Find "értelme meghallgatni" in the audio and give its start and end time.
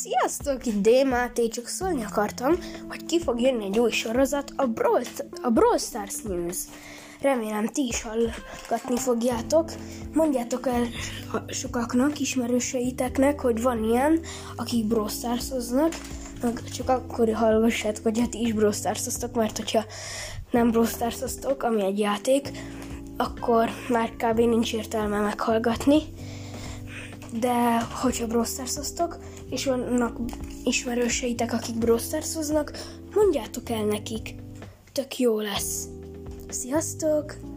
24.74-26.02